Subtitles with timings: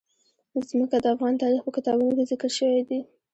[0.69, 2.99] ځمکه د افغان تاریخ په کتابونو کې ذکر شوی دي.